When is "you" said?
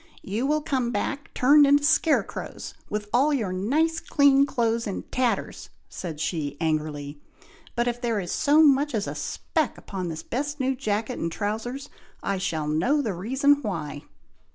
0.23-0.47